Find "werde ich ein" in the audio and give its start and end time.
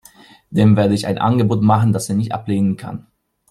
0.77-1.19